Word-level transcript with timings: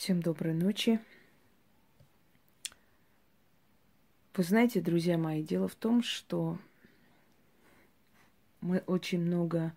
Всем 0.00 0.22
доброй 0.22 0.54
ночи. 0.54 0.98
Вы 4.34 4.42
знаете, 4.42 4.80
друзья 4.80 5.18
мои, 5.18 5.42
дело 5.42 5.68
в 5.68 5.74
том, 5.74 6.02
что 6.02 6.56
мы 8.62 8.78
очень 8.86 9.20
много 9.20 9.74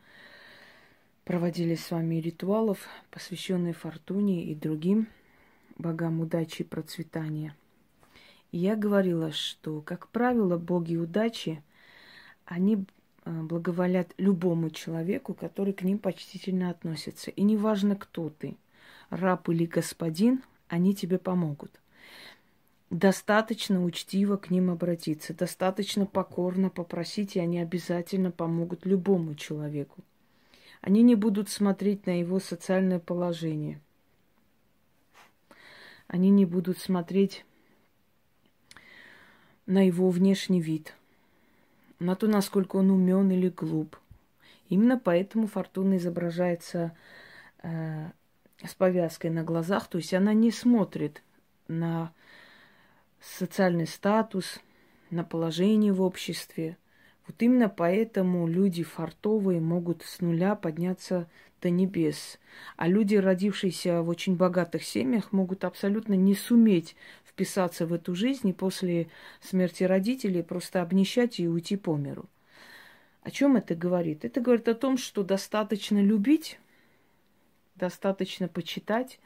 проводили 1.25 1.75
с 1.75 1.91
вами 1.91 2.21
ритуалов, 2.21 2.87
посвященных 3.11 3.79
фортуне 3.79 4.45
и 4.45 4.55
другим 4.55 5.09
богам 5.77 6.21
удачи 6.21 6.61
и 6.61 6.65
процветания. 6.65 7.53
И 8.53 8.59
я 8.59 8.77
говорила, 8.77 9.33
что, 9.33 9.81
как 9.81 10.07
правило, 10.07 10.57
боги 10.57 10.95
удачи, 10.95 11.61
они 12.45 12.85
э, 13.25 13.41
благоволят 13.41 14.13
любому 14.17 14.69
человеку, 14.69 15.33
который 15.33 15.73
к 15.73 15.81
ним 15.81 15.99
почтительно 15.99 16.69
относится. 16.69 17.29
И 17.29 17.41
неважно, 17.41 17.97
кто 17.97 18.29
ты– 18.29 18.55
раб 19.15 19.49
или 19.49 19.65
господин, 19.65 20.43
они 20.67 20.95
тебе 20.95 21.17
помогут. 21.17 21.79
Достаточно 22.89 23.83
учтиво 23.83 24.37
к 24.37 24.49
ним 24.49 24.69
обратиться, 24.69 25.33
достаточно 25.33 26.05
покорно 26.05 26.69
попросить, 26.69 27.35
и 27.35 27.39
они 27.39 27.59
обязательно 27.59 28.31
помогут 28.31 28.85
любому 28.85 29.35
человеку. 29.35 30.03
Они 30.81 31.01
не 31.01 31.15
будут 31.15 31.49
смотреть 31.49 32.05
на 32.05 32.19
его 32.19 32.39
социальное 32.39 32.99
положение. 32.99 33.79
Они 36.07 36.29
не 36.29 36.45
будут 36.45 36.77
смотреть 36.77 37.45
на 39.65 39.85
его 39.87 40.09
внешний 40.09 40.61
вид, 40.61 40.93
на 41.99 42.15
то, 42.15 42.27
насколько 42.27 42.75
он 42.75 42.91
умен 42.91 43.31
или 43.31 43.49
глуп. 43.49 43.97
Именно 44.69 44.99
поэтому 44.99 45.47
фортуна 45.47 45.97
изображается 45.97 46.95
э, 47.63 48.11
с 48.67 48.73
повязкой 48.73 49.29
на 49.29 49.43
глазах, 49.43 49.87
то 49.87 49.97
есть 49.97 50.13
она 50.13 50.33
не 50.33 50.51
смотрит 50.51 51.21
на 51.67 52.13
социальный 53.19 53.87
статус, 53.87 54.59
на 55.09 55.23
положение 55.23 55.93
в 55.93 56.01
обществе. 56.01 56.77
Вот 57.27 57.41
именно 57.41 57.69
поэтому 57.69 58.47
люди 58.47 58.83
фартовые 58.83 59.61
могут 59.61 60.03
с 60.03 60.19
нуля 60.19 60.55
подняться 60.55 61.29
до 61.61 61.69
небес. 61.69 62.39
А 62.75 62.87
люди, 62.87 63.15
родившиеся 63.15 64.01
в 64.01 64.09
очень 64.09 64.35
богатых 64.35 64.83
семьях, 64.83 65.31
могут 65.31 65.63
абсолютно 65.63 66.15
не 66.15 66.35
суметь 66.35 66.95
вписаться 67.25 67.87
в 67.87 67.93
эту 67.93 68.13
жизнь 68.13 68.49
и 68.49 68.53
после 68.53 69.07
смерти 69.41 69.83
родителей 69.83 70.43
просто 70.43 70.81
обнищать 70.81 71.39
и 71.39 71.47
уйти 71.47 71.77
по 71.77 71.95
миру. 71.95 72.29
О 73.21 73.31
чем 73.31 73.55
это 73.55 73.73
говорит? 73.73 74.25
Это 74.25 74.41
говорит 74.41 74.67
о 74.67 74.75
том, 74.75 74.97
что 74.97 75.23
достаточно 75.23 76.01
любить 76.01 76.59
Достаточно 77.75 78.47
почитать, 78.47 79.19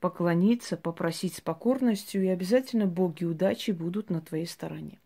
поклониться, 0.00 0.76
попросить 0.76 1.34
с 1.34 1.40
покорностью, 1.40 2.22
и 2.22 2.28
обязательно 2.28 2.86
боги 2.86 3.24
удачи 3.24 3.72
будут 3.72 4.10
на 4.10 4.20
твоей 4.20 4.46
стороне. 4.46 4.98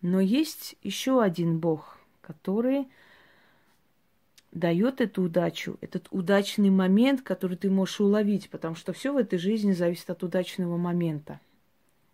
Но 0.00 0.20
есть 0.20 0.76
еще 0.82 1.22
один 1.22 1.58
бог, 1.58 1.98
который 2.20 2.88
дает 4.52 5.00
эту 5.00 5.22
удачу, 5.22 5.78
этот 5.80 6.08
удачный 6.10 6.70
момент, 6.70 7.22
который 7.22 7.56
ты 7.56 7.70
можешь 7.70 8.00
уловить, 8.00 8.50
потому 8.50 8.74
что 8.74 8.92
все 8.92 9.12
в 9.12 9.16
этой 9.16 9.38
жизни 9.38 9.72
зависит 9.72 10.10
от 10.10 10.22
удачного 10.22 10.76
момента. 10.76 11.40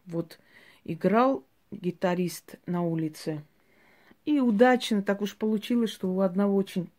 Вот 0.06 0.38
играл 0.84 1.44
гитарист 1.70 2.54
на 2.66 2.82
улице, 2.82 3.42
и 4.24 4.40
удачно 4.40 5.02
так 5.02 5.20
уж 5.20 5.36
получилось, 5.36 5.90
что 5.90 6.10
у 6.10 6.20
одного 6.20 6.54
очень 6.54 6.90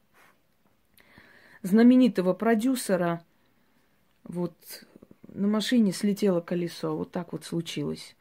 знаменитого 1.62 2.34
продюсера 2.34 3.24
вот 4.24 4.54
на 5.28 5.48
машине 5.48 5.92
слетело 5.92 6.42
колесо, 6.42 6.96
вот 6.96 7.12
так 7.12 7.34
вот 7.34 7.46
случилось. 7.46 8.16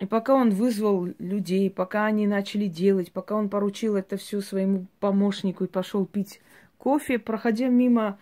И 0.00 0.06
пока 0.06 0.34
он 0.34 0.50
вызвал 0.50 1.06
людей, 1.18 1.70
пока 1.70 2.06
они 2.06 2.26
начали 2.26 2.66
делать, 2.66 3.12
пока 3.12 3.36
он 3.36 3.48
поручил 3.48 3.96
это 3.96 4.16
все 4.16 4.40
своему 4.40 4.86
помощнику 5.00 5.64
и 5.64 5.68
пошел 5.68 6.04
пить 6.04 6.40
кофе, 6.78 7.18
проходя 7.18 7.68
мимо 7.68 8.18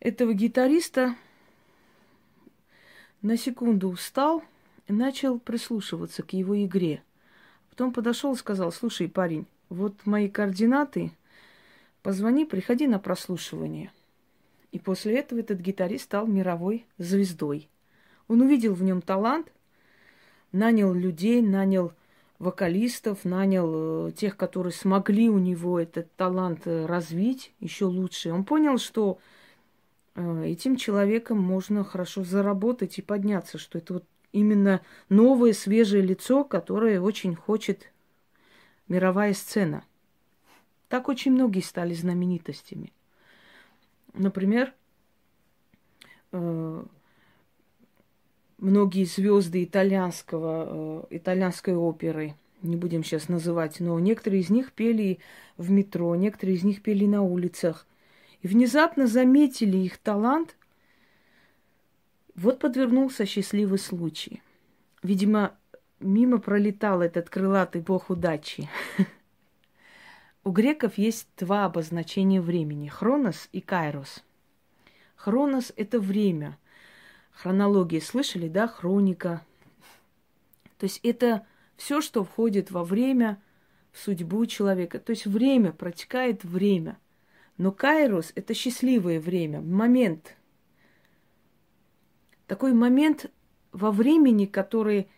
этого 0.00 0.32
гитариста, 0.32 1.16
на 3.20 3.36
секунду 3.36 3.88
устал 3.88 4.42
и 4.88 4.92
начал 4.92 5.38
прислушиваться 5.38 6.22
к 6.22 6.32
его 6.32 6.64
игре. 6.64 7.02
Потом 7.70 7.92
подошел 7.92 8.34
и 8.34 8.38
сказал, 8.38 8.72
слушай, 8.72 9.08
парень, 9.08 9.46
вот 9.68 9.94
мои 10.04 10.28
координаты, 10.28 11.12
Позвони, 12.02 12.44
приходи 12.44 12.88
на 12.88 12.98
прослушивание. 12.98 13.92
И 14.72 14.78
после 14.78 15.18
этого 15.18 15.38
этот 15.38 15.60
гитарист 15.60 16.04
стал 16.04 16.26
мировой 16.26 16.84
звездой. 16.98 17.68
Он 18.26 18.40
увидел 18.40 18.74
в 18.74 18.82
нем 18.82 19.02
талант, 19.02 19.52
нанял 20.50 20.92
людей, 20.92 21.40
нанял 21.42 21.92
вокалистов, 22.38 23.24
нанял 23.24 24.08
э, 24.08 24.12
тех, 24.12 24.36
которые 24.36 24.72
смогли 24.72 25.30
у 25.30 25.38
него 25.38 25.78
этот 25.78 26.12
талант 26.16 26.62
э, 26.64 26.86
развить 26.86 27.52
еще 27.60 27.84
лучше. 27.84 28.32
Он 28.32 28.44
понял, 28.44 28.78
что 28.78 29.18
э, 30.16 30.46
этим 30.46 30.76
человеком 30.76 31.38
можно 31.38 31.84
хорошо 31.84 32.24
заработать 32.24 32.98
и 32.98 33.02
подняться, 33.02 33.58
что 33.58 33.78
это 33.78 33.94
вот 33.94 34.04
именно 34.32 34.80
новое, 35.08 35.52
свежее 35.52 36.02
лицо, 36.02 36.42
которое 36.42 37.00
очень 37.00 37.36
хочет 37.36 37.92
мировая 38.88 39.34
сцена– 39.34 39.84
так 40.92 41.08
очень 41.08 41.32
многие 41.32 41.60
стали 41.60 41.94
знаменитостями. 41.94 42.92
Например, 44.12 44.74
э, 46.32 46.84
многие 48.58 49.04
звезды 49.04 49.64
итальянского, 49.64 51.06
э, 51.10 51.16
итальянской 51.16 51.74
оперы, 51.74 52.34
не 52.60 52.76
будем 52.76 53.04
сейчас 53.04 53.30
называть, 53.30 53.80
но 53.80 53.98
некоторые 54.00 54.42
из 54.42 54.50
них 54.50 54.72
пели 54.72 55.18
в 55.56 55.70
метро, 55.70 56.14
некоторые 56.14 56.58
из 56.58 56.62
них 56.62 56.82
пели 56.82 57.06
на 57.06 57.22
улицах. 57.22 57.86
И 58.42 58.48
внезапно 58.48 59.06
заметили 59.06 59.78
их 59.78 59.96
талант. 59.96 60.58
Вот 62.34 62.58
подвернулся 62.58 63.24
счастливый 63.24 63.78
случай. 63.78 64.42
Видимо, 65.02 65.56
мимо 66.00 66.36
пролетал 66.36 67.00
этот 67.00 67.30
крылатый 67.30 67.80
бог 67.80 68.10
удачи. 68.10 68.68
У 70.44 70.50
греков 70.50 70.98
есть 70.98 71.28
два 71.36 71.66
обозначения 71.66 72.40
времени– 72.40 72.88
хронос 72.88 73.48
и 73.52 73.60
кайрос. 73.60 74.24
Хронос– 75.14 75.72
это 75.76 76.00
время. 76.00 76.58
Хронология 77.30 78.00
слышали, 78.00 78.48
да? 78.48 78.66
Хроника. 78.66 79.46
То 80.78 80.84
есть 80.86 80.98
это 81.04 81.46
все, 81.76 82.00
что 82.00 82.24
входит 82.24 82.72
во 82.72 82.82
время, 82.82 83.40
в 83.92 83.98
судьбу 83.98 84.44
человека. 84.46 84.98
То 84.98 85.10
есть 85.10 85.26
время, 85.26 85.70
протекает 85.70 86.42
время. 86.42 86.98
Но 87.56 87.70
кайрос– 87.70 88.32
это 88.34 88.52
счастливое 88.52 89.20
время, 89.20 89.60
момент. 89.60 90.36
Такой 92.48 92.72
момент 92.72 93.30
во 93.70 93.92
времени, 93.92 94.46
который 94.46 95.08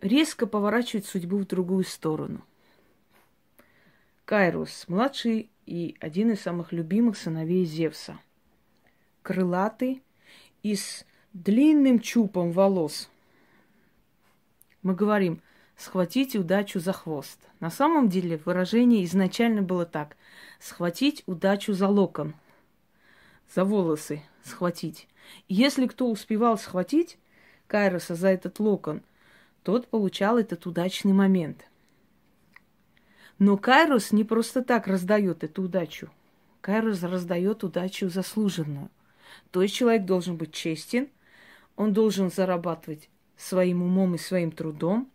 резко 0.00 0.46
поворачивает 0.46 1.04
судьбу 1.04 1.36
в 1.36 1.46
другую 1.46 1.84
сторону– 1.84 2.42
Кайрус, 4.24 4.86
младший 4.88 5.50
и 5.66 5.96
один 6.00 6.30
из 6.30 6.40
самых 6.40 6.72
любимых 6.72 7.18
сыновей 7.18 7.66
Зевса. 7.66 8.18
Крылатый 9.22 10.02
и 10.62 10.76
с 10.76 11.04
длинным 11.34 11.98
чупом 11.98 12.50
волос. 12.50 13.10
Мы 14.82 14.94
говорим 14.94 15.42
«схватить 15.76 16.36
удачу 16.36 16.80
за 16.80 16.94
хвост». 16.94 17.38
На 17.60 17.70
самом 17.70 18.08
деле 18.08 18.40
выражение 18.46 19.04
изначально 19.04 19.60
было 19.60 19.84
так– 19.84 20.16
схватить 20.58 21.22
удачу 21.26 21.74
за 21.74 21.88
локон, 21.88 22.34
за 23.54 23.64
волосы 23.66 24.22
схватить. 24.42 25.06
Если 25.48 25.86
кто 25.86 26.10
успевал 26.10 26.56
схватить 26.56 27.18
Кайроса 27.66 28.14
за 28.14 28.28
этот 28.28 28.58
локон, 28.58 29.02
тот 29.62 29.88
получал 29.88 30.38
этот 30.38 30.64
удачный 30.64 31.12
момент– 31.12 31.66
но 33.38 33.56
Кайрос 33.56 34.12
не 34.12 34.24
просто 34.24 34.62
так 34.62 34.86
раздает 34.86 35.44
эту 35.44 35.62
удачу. 35.62 36.10
Кайрос 36.60 37.02
раздает 37.02 37.64
удачу 37.64 38.08
заслуженную. 38.08 38.90
То 39.50 39.62
есть 39.62 39.74
человек 39.74 40.04
должен 40.04 40.36
быть 40.36 40.52
честен, 40.52 41.08
он 41.76 41.92
должен 41.92 42.30
зарабатывать 42.30 43.10
своим 43.36 43.82
умом 43.82 44.14
и 44.14 44.18
своим 44.18 44.52
трудом, 44.52 45.10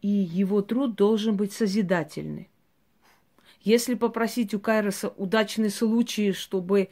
и 0.00 0.08
его 0.08 0.62
труд 0.62 0.94
должен 0.94 1.36
быть 1.36 1.52
созидательный. 1.52 2.48
Если 3.60 3.94
попросить 3.94 4.54
у 4.54 4.60
Кайроса 4.60 5.08
удачный 5.08 5.70
случай, 5.70 6.32
чтобы 6.32 6.90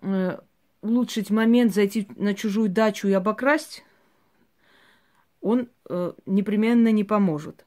э, 0.00 0.38
улучшить 0.80 1.30
момент, 1.30 1.72
зайти 1.74 2.08
на 2.16 2.34
чужую 2.34 2.70
дачу 2.70 3.06
и 3.06 3.12
обокрасть, 3.12 3.84
он 5.40 5.68
э, 5.88 6.12
непременно 6.26 6.90
не 6.90 7.04
поможет 7.04 7.66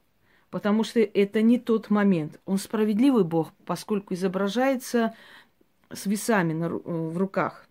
потому 0.54 0.84
что 0.84 1.00
это 1.00 1.42
не 1.42 1.58
тот 1.58 1.90
момент. 1.90 2.38
Он 2.46 2.58
справедливый 2.58 3.24
Бог, 3.24 3.52
поскольку 3.66 4.14
изображается 4.14 5.12
с 5.92 6.06
весами 6.06 6.52
на, 6.52 6.68
в 6.68 7.18
руках. 7.18 7.66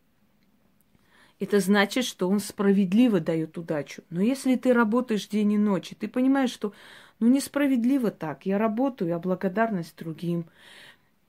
это 1.40 1.62
значит, 1.62 2.04
что 2.04 2.28
он 2.28 2.42
справедливо 2.42 3.22
дает 3.22 3.58
удачу. 3.58 4.04
Но 4.10 4.22
если 4.22 4.58
ты 4.58 4.74
работаешь 4.74 5.30
день 5.30 5.54
и 5.54 5.58
ночь, 5.58 5.94
и 5.94 5.96
ты 5.96 6.10
понимаешь, 6.10 6.50
что 6.50 6.74
ну 7.22 7.30
несправедливо 7.30 8.12
так, 8.12 8.46
я 8.46 8.58
работаю, 8.58 9.16
а 9.16 9.20
благодарность 9.20 9.98
другим, 9.98 10.44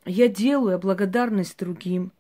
я 0.05 0.27
делаю, 0.27 0.75
а 0.75 0.81
благодарность 0.81 1.57
другим, 1.57 2.11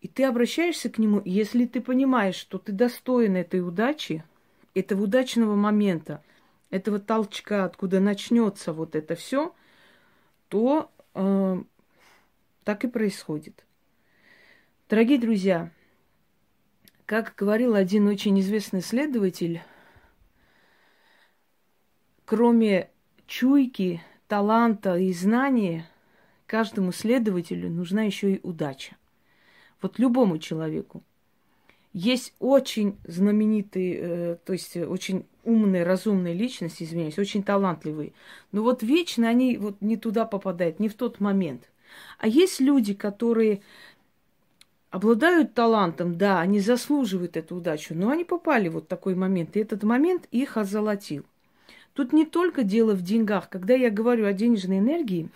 и 0.00 0.08
ты 0.08 0.24
обращаешься 0.24 0.88
к 0.88 0.96
нему, 0.96 1.20
если 1.26 1.66
ты 1.66 1.82
понимаешь, 1.82 2.36
что 2.36 2.56
ты 2.56 2.72
достоин 2.72 3.36
этой 3.36 3.60
удачи, 3.60 4.24
этого 4.72 5.02
удачного 5.02 5.56
момента, 5.56 6.22
этого 6.70 6.98
толчка, 6.98 7.64
откуда 7.64 8.00
начнется 8.00 8.72
вот 8.72 8.94
это 8.94 9.14
все, 9.14 9.54
то 10.48 10.90
э, 11.14 11.62
так 12.64 12.84
и 12.84 12.88
происходит. 12.88 13.64
Дорогие 14.88 15.18
друзья, 15.18 15.70
как 17.06 17.34
говорил 17.36 17.74
один 17.74 18.06
очень 18.06 18.38
известный 18.40 18.80
исследователь, 18.80 19.62
кроме 22.24 22.90
чуйки, 23.26 24.02
таланта 24.28 24.96
и 24.96 25.12
знания, 25.12 25.88
каждому 26.46 26.92
следователю 26.92 27.70
нужна 27.70 28.02
еще 28.02 28.34
и 28.34 28.40
удача. 28.42 28.96
Вот 29.82 29.98
любому 29.98 30.38
человеку. 30.38 31.02
Есть 31.92 32.34
очень 32.38 32.96
знаменитые, 33.04 33.98
э, 34.00 34.36
то 34.44 34.52
есть 34.52 34.76
очень 34.76 35.26
умные, 35.44 35.82
разумные 35.82 36.34
личности, 36.34 36.84
извиняюсь, 36.84 37.18
очень 37.18 37.42
талантливые. 37.42 38.12
Но 38.52 38.62
вот 38.62 38.82
вечно 38.82 39.28
они 39.28 39.56
вот 39.56 39.80
не 39.80 39.96
туда 39.96 40.24
попадают, 40.24 40.78
не 40.78 40.88
в 40.88 40.94
тот 40.94 41.18
момент. 41.18 41.70
А 42.18 42.28
есть 42.28 42.60
люди, 42.60 42.94
которые 42.94 43.60
обладают 44.90 45.54
талантом, 45.54 46.16
да, 46.16 46.40
они 46.40 46.60
заслуживают 46.60 47.36
эту 47.36 47.56
удачу, 47.56 47.94
но 47.94 48.10
они 48.10 48.24
попали 48.24 48.68
вот 48.68 48.88
такой 48.88 49.14
момент, 49.14 49.56
и 49.56 49.60
этот 49.60 49.82
момент 49.82 50.26
их 50.30 50.56
озолотил. 50.56 51.24
Тут 51.94 52.12
не 52.12 52.24
только 52.24 52.62
дело 52.62 52.94
в 52.94 53.02
деньгах. 53.02 53.48
Когда 53.48 53.74
я 53.74 53.90
говорю 53.90 54.26
о 54.26 54.32
денежной 54.32 54.78
энергии, 54.78 55.28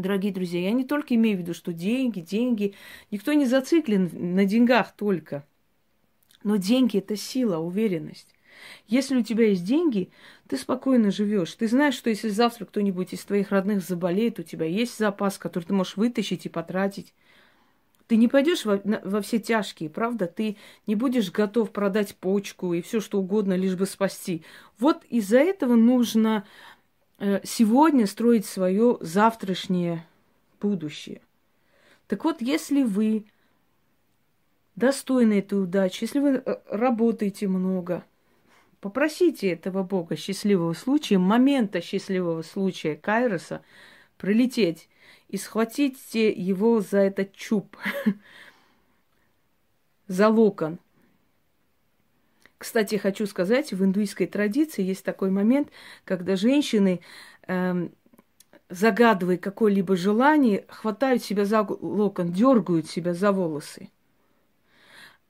дорогие 0.00 0.32
друзья, 0.32 0.60
я 0.60 0.72
не 0.72 0.84
только 0.84 1.14
имею 1.14 1.36
в 1.36 1.40
виду, 1.40 1.54
что 1.54 1.72
деньги, 1.72 2.20
деньги. 2.20 2.74
Никто 3.10 3.32
не 3.32 3.46
зациклен 3.46 4.10
на 4.34 4.44
деньгах 4.44 4.92
только. 4.96 5.46
Но 6.42 6.56
деньги– 6.56 6.96
это 6.98 7.16
сила, 7.16 7.58
уверенность. 7.58 8.34
Если 8.86 9.16
у 9.16 9.22
тебя 9.22 9.48
есть 9.48 9.64
деньги, 9.64 10.10
ты 10.48 10.56
спокойно 10.56 11.10
живешь. 11.10 11.54
Ты 11.54 11.68
знаешь, 11.68 11.94
что 11.94 12.10
если 12.10 12.28
завтра 12.28 12.64
кто-нибудь 12.64 13.12
из 13.12 13.24
твоих 13.24 13.50
родных 13.50 13.82
заболеет, 13.82 14.38
у 14.38 14.42
тебя 14.42 14.66
есть 14.66 14.98
запас, 14.98 15.38
который 15.38 15.64
ты 15.64 15.74
можешь 15.74 15.96
вытащить 15.96 16.46
и 16.46 16.48
потратить. 16.48 17.14
Ты 18.06 18.16
не 18.16 18.26
пойдешь 18.26 18.64
во, 18.64 18.80
во 19.04 19.20
все 19.20 19.38
тяжкие, 19.38 19.90
правда? 19.90 20.26
Ты 20.26 20.56
не 20.86 20.94
будешь 20.94 21.30
готов 21.30 21.70
продать 21.72 22.16
почку 22.16 22.72
и 22.72 22.80
все 22.80 23.00
что 23.00 23.20
угодно, 23.20 23.52
лишь 23.52 23.76
бы 23.76 23.84
спасти. 23.84 24.42
Вот 24.78 25.04
из-за 25.10 25.38
этого 25.38 25.74
нужно 25.74 26.46
сегодня 27.44 28.06
строить 28.06 28.46
свое 28.46 28.98
завтрашнее 29.00 30.06
будущее. 30.60 31.20
Так 32.06 32.24
вот, 32.24 32.40
если 32.40 32.82
вы 32.82 33.26
достойны 34.76 35.40
этой 35.40 35.62
удачи, 35.62 36.04
если 36.04 36.20
вы 36.20 36.42
э, 36.44 36.56
работаете 36.70 37.48
много, 37.48 38.04
попросите 38.80 39.50
этого 39.50 39.82
Бога 39.82 40.16
счастливого 40.16 40.72
случая, 40.72 41.18
момента 41.18 41.80
счастливого 41.80 42.42
случая 42.42 42.96
Кайроса 42.96 43.62
прилететь 44.16 44.88
и 45.28 45.36
схватите 45.36 46.32
его 46.32 46.80
за 46.80 46.98
этот 46.98 47.34
чуб, 47.34 47.76
за 50.06 50.28
локон. 50.28 50.78
Кстати, 52.58 52.96
хочу 52.96 53.26
сказать, 53.26 53.72
в 53.72 53.84
индуистской 53.84 54.26
традиции 54.26 54.82
есть 54.82 55.04
такой 55.04 55.30
момент, 55.30 55.68
когда 56.04 56.34
женщины, 56.34 57.00
э, 57.46 57.88
загадывая 58.68 59.36
какое-либо 59.38 59.96
желание, 59.96 60.64
хватают 60.68 61.22
себя 61.22 61.44
за 61.44 61.62
локон, 61.62 62.32
дергают 62.32 62.90
себя 62.90 63.14
за 63.14 63.30
волосы. 63.30 63.90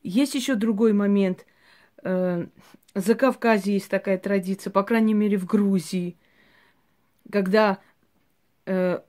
Есть 0.03 0.35
еще 0.35 0.55
другой 0.55 0.95
момент. 0.95 1.45
Э, 2.03 2.47
за 2.95 3.15
Кавказе 3.15 3.75
есть 3.75 3.91
такая 3.91 4.17
традиция, 4.17 4.71
по 4.71 4.83
крайней 4.83 5.15
мере 5.15 5.37
в 5.37 5.45
Грузии, 5.45 6.17
когда 7.31 7.79
э, 8.65 9.01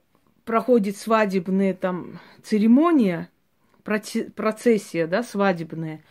проходит 0.44 0.98
свадебная 0.98 1.72
там 1.72 2.20
церемония, 2.42 3.30
процессия, 3.82 5.06
да, 5.06 5.22
свадебная, 5.22 6.02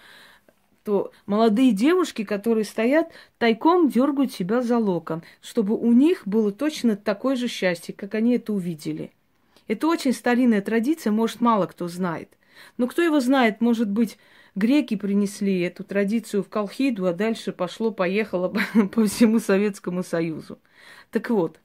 то 0.89 1.11
молодые 1.27 1.71
девушки, 1.71 2.23
которые 2.23 2.65
стоят, 2.65 3.11
тайком 3.37 3.89
дергают 3.89 4.33
себя 4.33 4.63
за 4.63 4.79
локон, 4.79 5.21
чтобы 5.39 5.77
у 5.77 5.91
них 5.91 6.23
было 6.25 6.51
точно 6.51 6.95
такое 6.95 7.35
же 7.35 7.47
счастье, 7.47 7.93
как 7.93 8.15
они 8.15 8.37
это 8.37 8.53
увидели. 8.53 9.11
Это 9.67 9.87
очень 9.87 10.13
старинная 10.13 10.63
традиция, 10.63 11.11
может, 11.11 11.41
мало 11.41 11.67
кто 11.67 11.87
знает. 11.87 12.35
Но 12.77 12.87
кто 12.87 13.03
его 13.03 13.19
знает, 13.19 13.61
может 13.61 13.87
быть, 13.87 14.17
греки 14.55 14.95
принесли 14.95 15.59
эту 15.59 15.83
традицию 15.83 16.41
в 16.41 16.49
Колхиду, 16.49 17.05
а 17.05 17.13
дальше 17.13 17.51
пошло-поехало 17.51 18.51
по 18.91 19.05
всему 19.05 19.37
Советскому 19.37 20.01
Союзу. 20.01 20.57
Так 21.11 21.29
вот, 21.29 21.59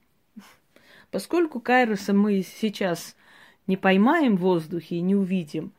Поскольку 1.11 1.61
Кайроса 1.61 2.13
мы 2.13 2.43
сейчас 2.43 3.15
не 3.69 3.77
поймаем 3.77 4.37
в 4.37 4.41
воздухе 4.41 4.97
и 4.97 5.01
не 5.01 5.15
увидим, 5.15 5.73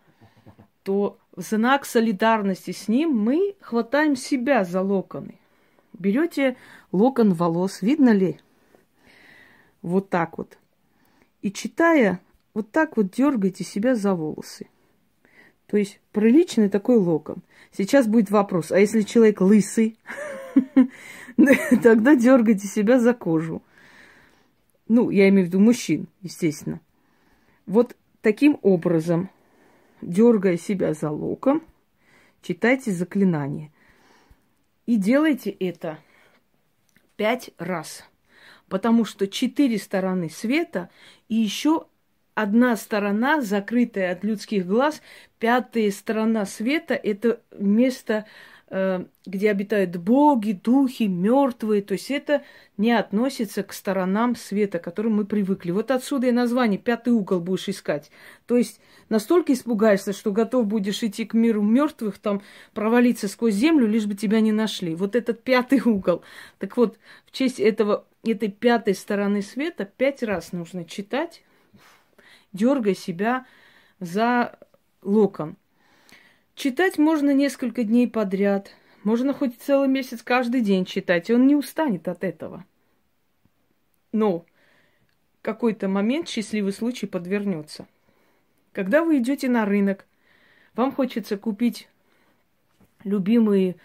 то 0.84 1.18
в 1.36 1.42
знак 1.42 1.86
солидарности 1.86 2.72
с 2.72 2.88
ним 2.88 3.12
мы 3.18 3.56
хватаем 3.60 4.16
себя 4.16 4.64
за 4.64 4.82
локоны. 4.82 5.40
Берете 5.94 6.58
локон 6.92 7.34
волос, 7.34 7.82
видно 7.82 8.10
ли? 8.10 8.40
Вот 9.82 10.10
так 10.10 10.38
вот. 10.38 10.58
И 11.42 11.52
читая, 11.52 12.20
вот 12.54 12.72
так 12.72 12.98
вот 12.98 13.12
дергайте 13.12 13.64
себя 13.64 13.96
за 13.96 14.14
волосы. 14.16 14.68
То 15.68 15.78
есть 15.78 16.00
приличный 16.12 16.70
такой 16.70 16.98
локон. 16.98 17.38
Сейчас 17.72 18.08
будет 18.08 18.32
вопрос, 18.32 18.72
а 18.72 18.80
если 18.80 19.02
человек 19.02 19.42
лысый, 19.42 19.98
тогда 21.84 22.16
дергайте 22.16 22.68
себя 22.68 23.00
за 23.00 23.14
кожу. 23.14 23.62
Ну, 24.88 25.10
я 25.10 25.28
имею 25.30 25.46
в 25.46 25.50
виду 25.50 25.60
мужчин, 25.60 26.08
естественно. 26.22 26.80
Вот 27.66 27.96
таким 28.22 28.60
образом, 28.62 29.30
дергая 30.02 30.58
себя 30.58 30.94
за 30.94 31.10
локон, 31.10 31.62
читайте 32.42 32.92
заклинание. 32.92 33.72
И 34.86 34.98
делайте 34.98 35.50
это 35.50 36.00
пять 37.16 37.50
раз. 37.58 38.04
Потому 38.68 39.06
что 39.06 39.28
четыре 39.28 39.78
стороны 39.78 40.30
света 40.30 40.90
и 41.30 41.36
еще 41.36 41.88
одна 42.34 42.76
сторона, 42.76 43.42
закрытая 43.42 44.12
от 44.12 44.24
людских 44.24 44.68
глаз, 44.68 45.02
пятая 45.40 45.90
сторона 45.92 46.46
света– 46.46 46.94
это 47.04 47.42
место 47.58 48.26
где 48.68 49.52
обитают 49.52 49.96
боги, 49.98 50.54
духи, 50.54 51.04
мертвые. 51.04 51.82
То 51.84 51.94
есть 51.94 52.10
это 52.10 52.44
не 52.78 52.92
относится 52.92 53.62
к 53.62 53.72
сторонам 53.74 54.36
света, 54.36 54.80
к 54.80 54.84
которым 54.84 55.18
мы 55.18 55.26
привыкли. 55.26 55.72
Вот 55.72 55.92
отсюда 55.92 56.28
и 56.28 56.32
название 56.32 56.80
«пятый 56.80 57.14
угол» 57.14 57.40
будешь 57.40 57.70
искать. 57.70 58.10
То 58.48 58.58
есть 58.58 58.82
настолько 59.08 59.54
испугаешься, 59.54 60.14
что 60.14 60.32
готов 60.32 60.66
будешь 60.66 61.04
идти 61.04 61.26
к 61.26 61.36
миру 61.36 61.62
мертвых, 61.62 62.18
там 62.18 62.42
провалиться 62.74 63.28
сквозь 63.28 63.54
землю, 63.54 63.88
лишь 63.88 64.08
бы 64.08 64.16
тебя 64.16 64.42
не 64.42 64.52
нашли. 64.52 64.96
Вот 64.96 65.16
этот 65.16 65.44
пятый 65.44 65.82
угол. 65.82 66.24
Так 66.58 66.76
вот, 66.76 66.98
в 67.28 67.32
честь 67.32 67.60
этого, 67.60 68.06
этой 68.24 68.50
пятой 68.50 68.96
стороны 68.96 69.44
света 69.44 69.86
пять 69.86 70.24
раз 70.24 70.54
нужно 70.54 70.86
читать, 70.86 71.44
дергая 72.52 72.96
себя 72.96 73.46
за 74.00 74.58
локон. 75.04 75.56
Читать 76.56 76.98
можно 76.98 77.34
несколько 77.34 77.84
дней 77.84 78.08
подряд. 78.08 78.72
Можно 79.04 79.34
хоть 79.34 79.60
целый 79.60 79.90
месяц 79.90 80.24
каждый 80.24 80.62
день 80.62 80.86
читать, 80.86 81.30
и 81.30 81.34
он 81.34 81.46
не 81.48 81.56
устанет 81.56 82.08
от 82.08 82.24
этого. 82.24 82.66
Но 84.14 84.46
какой-то 85.42 85.90
момент 85.90 86.30
счастливый 86.30 86.72
случай 86.72 87.06
подвернется. 87.06 87.88
Когда 88.72 89.04
вы 89.04 89.20
идете 89.20 89.50
на 89.50 89.66
рынок, 89.66 90.06
вам 90.76 90.92
хочется 90.94 91.38
купить 91.38 91.90
любимые 93.04 93.76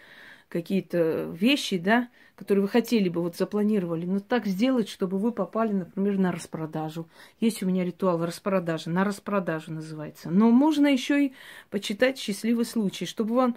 какие-то 0.48 1.24
вещи, 1.38 1.76
да, 1.76 2.08
которые 2.40 2.62
вы 2.62 2.68
хотели 2.68 3.11
бы, 3.11 3.20
вот 3.20 3.37
запланировали, 3.37 4.06
но 4.06 4.18
так 4.18 4.47
сделать, 4.47 4.88
чтобы 4.88 5.18
вы 5.18 5.30
попали, 5.30 5.75
например, 5.75 6.16
на 6.16 6.32
распродажу. 6.32 7.06
Есть 7.38 7.62
у 7.62 7.66
меня 7.66 7.85
ритуал 7.85 8.25
распродажи, 8.25 8.88
на 8.88 9.04
распродажу 9.04 9.75
называется. 9.75 10.30
Но 10.30 10.50
можно 10.50 10.87
еще 10.87 11.26
и 11.26 11.32
почитать 11.68 12.16
счастливый 12.16 12.64
случай, 12.64 13.04
чтобы 13.04 13.35
вам 13.35 13.56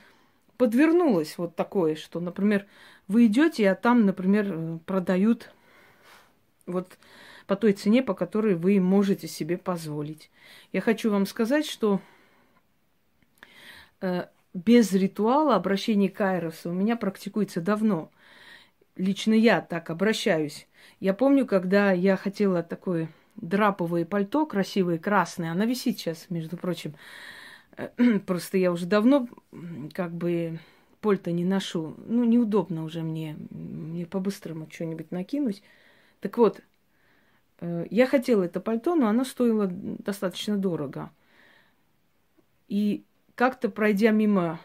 подвернулось 0.58 1.38
вот 1.38 1.56
такое, 1.56 1.96
что, 1.96 2.20
например, 2.20 2.66
вы 3.08 3.28
идете, 3.28 3.72
а 3.72 3.75
там, 3.75 4.06
например, 4.06 4.48
э, 4.52 4.80
продают 4.86 5.50
вот 6.66 6.98
по 7.48 7.56
той 7.56 7.72
цене, 7.72 8.04
по 8.04 8.13
которой 8.13 8.56
вы 8.56 8.82
можете 8.82 9.30
себе 9.30 9.58
позволить. 9.58 10.30
Я 10.74 10.82
хочу 10.82 11.10
вам 11.10 11.25
сказать, 11.25 11.66
что 11.66 12.02
э, 14.02 14.25
без 14.54 14.92
ритуала 14.92 15.56
обращение 15.56 16.10
к 16.10 16.20
Айросу 16.20 16.72
у 16.72 16.74
меня 16.74 16.98
практикуется 16.98 17.62
давно. 17.62 18.12
Лично 18.96 19.34
я 19.34 19.62
так 19.62 19.90
обращаюсь. 19.90 20.68
Я 21.00 21.14
помню, 21.14 21.46
когда 21.46 21.92
я 21.92 22.16
хотела 22.16 22.62
такое 22.62 23.10
драповое 23.36 24.06
пальто, 24.06 24.46
красивое, 24.46 25.00
красное. 25.00 25.52
Она 25.52 25.66
висит 25.66 25.98
сейчас, 25.98 26.28
между 26.30 26.58
прочим. 26.58 26.96
Просто 28.28 28.58
я 28.58 28.72
уже 28.72 28.86
давно 28.86 29.28
как 29.94 30.14
бы 30.14 30.60
польто 31.02 31.32
не 31.32 31.44
ношу. 31.44 31.96
Ну, 32.06 32.24
неудобно 32.24 32.84
уже 32.84 33.02
мне, 33.02 33.36
мне 33.50 34.06
по-быстрому 34.06 34.70
что-нибудь 34.72 35.12
накинуть. 35.12 35.64
Так 36.20 36.38
вот, 36.38 36.62
э, 37.60 37.88
я 37.90 38.06
хотела 38.06 38.44
это 38.44 38.60
пальто, 38.60 38.96
но 38.96 39.08
оно 39.08 39.24
стоило 39.24 39.68
достаточно 39.68 40.58
дорого. 40.58 41.12
И 42.68 43.04
как-то 43.36 43.70
пройдя 43.70 44.12
мимо 44.12 44.60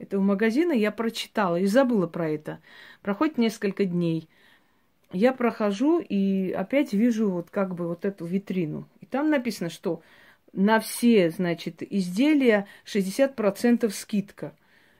этого 0.00 0.20
магазина, 0.20 0.72
я 0.72 0.92
прочитала 0.92 1.56
и 1.56 1.66
забыла 1.66 2.06
про 2.06 2.28
это. 2.28 2.60
Проходит 3.02 3.38
несколько 3.38 3.84
дней. 3.84 4.28
Я 5.12 5.32
прохожу 5.32 6.00
и 6.00 6.52
опять 6.52 6.92
вижу 6.92 7.30
вот 7.30 7.50
как 7.50 7.74
бы 7.74 7.88
вот 7.88 8.04
эту 8.04 8.24
витрину. 8.24 8.88
И 9.00 9.06
там 9.06 9.30
написано, 9.30 9.70
что 9.70 10.02
на 10.52 10.80
все, 10.80 11.30
значит, 11.30 11.82
изделия 11.82 12.66
60% 12.84 13.88
скидка. 13.90 14.54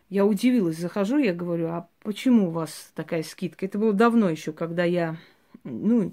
Я 0.08 0.24
удивилась, 0.24 0.78
захожу, 0.78 1.18
я 1.18 1.34
говорю, 1.34 1.68
а 1.68 1.88
почему 2.02 2.48
у 2.48 2.52
вас 2.52 2.92
такая 2.94 3.22
скидка? 3.22 3.66
Это 3.66 3.78
было 3.78 3.92
давно 3.92 4.30
еще, 4.30 4.52
когда 4.52 4.84
я, 4.84 5.16
ну, 5.64 6.12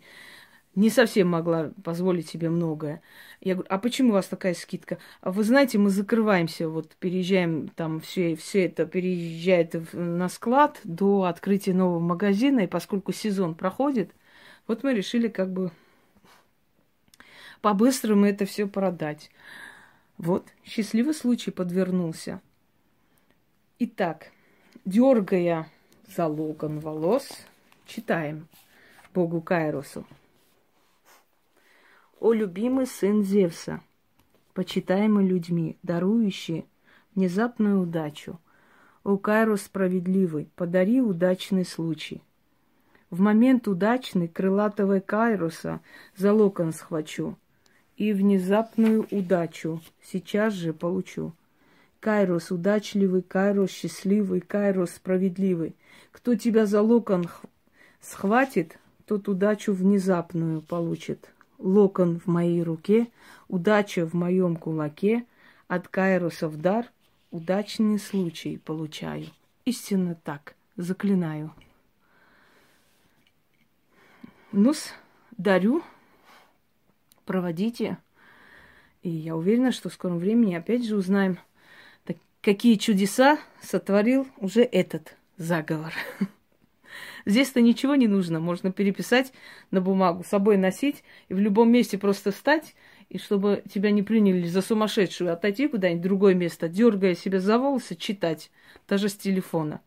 не 0.76 0.90
совсем 0.90 1.30
могла 1.30 1.72
позволить 1.84 2.30
себе 2.30 2.50
многое. 2.50 3.02
Я 3.42 3.56
говорю, 3.56 3.68
а 3.70 3.78
почему 3.78 4.10
у 4.10 4.14
вас 4.14 4.28
такая 4.28 4.54
скидка? 4.54 4.98
А 5.22 5.32
вы 5.32 5.44
знаете, 5.44 5.78
мы 5.78 5.90
закрываемся, 5.90 6.68
вот 6.68 6.96
переезжаем 6.96 7.68
там, 7.70 8.00
все, 8.00 8.36
все 8.36 8.66
это 8.66 8.86
переезжает 8.86 9.94
на 9.94 10.30
склад 10.30 10.80
до 10.84 11.24
открытия 11.24 11.74
нового 11.74 12.00
магазина, 12.00 12.62
и 12.62 12.68
поскольку 12.68 13.12
сезон 13.12 13.54
проходит, 13.56 14.12
вот 14.68 14.84
мы 14.84 14.94
решили 14.94 15.28
как 15.28 15.52
бы 15.52 15.72
по-быстрому 17.62 18.26
это 18.26 18.46
все 18.46 18.68
продать. 18.68 19.30
Вот, 20.18 20.48
счастливый 20.64 21.14
случай 21.14 21.52
подвернулся. 21.52 22.42
Итак, 23.80 24.32
дергая 24.86 25.68
за 26.08 26.28
локон 26.28 26.80
волос, 26.80 27.30
читаем 27.86 28.48
Богу 29.14 29.42
Кайросу. 29.42 30.06
О 32.24 32.32
любимый 32.32 32.88
сын 32.88 33.22
Зевса, 33.22 33.82
почитаемый 34.54 35.28
людьми, 35.28 35.76
дарующий 35.84 36.66
внезапную 37.16 37.82
удачу. 37.82 38.40
О 39.04 39.18
Кайрос 39.18 39.64
справедливый, 39.64 40.48
подари 40.56 41.02
удачный 41.02 41.66
случай. 41.66 42.22
В 43.10 43.20
момент 43.20 43.68
удачный 43.68 44.30
крылатого 44.30 45.02
Кайроса 45.02 45.82
за 46.16 46.32
локон 46.32 46.72
схвачу 46.72 47.38
и 47.98 48.14
внезапную 48.14 49.06
удачу 49.12 49.82
сейчас 50.02 50.54
же 50.54 50.72
получу. 50.72 51.34
Кайрос 52.00 52.52
удачливый, 52.52 53.22
Кайрос 53.22 53.70
счастливый, 53.72 54.40
Кайрос 54.40 54.92
справедливый. 54.92 55.76
Кто 56.14 56.36
тебя 56.36 56.68
за 56.68 56.82
локон 56.82 57.28
схватит, 58.00 58.80
тот 59.08 59.28
удачу 59.28 59.74
внезапную 59.74 60.62
получит 60.62 61.30
локон 61.60 62.20
в 62.20 62.28
моей 62.28 62.64
руке, 62.64 63.08
удача 63.48 64.06
в 64.06 64.14
моем 64.14 64.56
кулаке, 64.56 65.26
от 65.68 65.88
Кайроса 65.88 66.48
в 66.48 66.58
дар 66.58 66.92
удачный 67.32 68.00
случай 68.00 68.58
получаю. 68.58 69.28
Истинно 69.66 70.16
так, 70.16 70.56
заклинаю. 70.78 71.52
Ну-с, 74.52 74.94
дарю, 75.38 75.84
проводите. 77.26 77.98
И 79.02 79.10
я 79.10 79.36
уверена, 79.36 79.72
что 79.72 79.90
в 79.90 79.94
скором 79.94 80.20
времени 80.20 80.54
опять 80.54 80.86
же 80.86 80.96
узнаем, 80.96 81.40
так, 82.04 82.18
какие 82.42 82.76
чудеса 82.76 83.40
сотворил 83.62 84.28
уже 84.38 84.62
этот 84.62 85.18
заговор. 85.38 85.94
Здесь-то 87.26 87.62
ничего 87.62 87.96
не 87.96 88.08
нужно, 88.08 88.40
можно 88.40 88.72
переписать 88.72 89.32
на 89.72 89.80
бумагу, 89.82 90.24
с 90.24 90.28
собой 90.28 90.58
носить 90.58 91.04
и 91.30 91.34
в 91.34 91.40
любом 91.40 91.72
месте 91.72 91.98
просто 91.98 92.32
встать, 92.32 92.76
и 93.10 93.18
чтобы 93.18 93.64
тебя 93.72 93.92
не 93.92 94.04
приняли 94.04 94.46
за 94.48 94.62
сумасшедшую, 94.62 95.32
отойти 95.32 95.68
куда-нибудь 95.68 96.02
в 96.02 96.04
другое 96.04 96.34
место, 96.34 96.68
дергая 96.68 97.16
себя 97.16 97.40
за 97.40 97.58
волосы, 97.58 97.96
читать, 97.96 98.52
даже 98.88 99.08
с 99.08 99.16
телефона. 99.16 99.82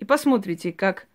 И 0.00 0.04
посмотрите, 0.04 0.72
как 0.72 1.06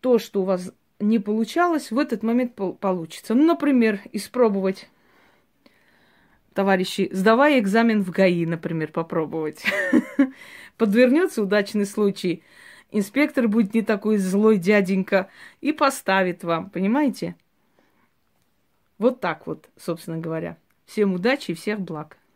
то, 0.00 0.18
что 0.18 0.42
у 0.42 0.44
вас 0.44 0.72
не 0.98 1.18
получалось, 1.18 1.90
в 1.90 1.98
этот 1.98 2.22
момент 2.22 2.54
получится. 2.54 3.34
Ну, 3.34 3.46
например, 3.46 4.00
испробовать 4.12 4.88
товарищи, 6.54 7.08
сдавая 7.12 7.58
экзамен 7.60 8.02
в 8.02 8.10
ГАИ, 8.10 8.46
например, 8.46 8.90
попробовать. 8.90 9.64
Подвернется 10.76 11.42
удачный 11.42 11.86
случай– 11.86 12.42
инспектор 12.92 13.48
будет 13.48 13.74
не 13.74 13.82
такой 13.82 14.18
злой 14.18 14.58
дяденька 14.58 15.28
и 15.60 15.72
поставит 15.72 16.44
вам, 16.44 16.70
понимаете? 16.70 17.34
Вот 18.98 19.20
так 19.20 19.46
вот, 19.46 19.68
собственно 19.76 20.18
говоря. 20.18 20.56
Всем 20.86 21.14
удачи 21.14 21.50
и 21.50 21.54
всех 21.54 21.80
благ. 21.80 22.18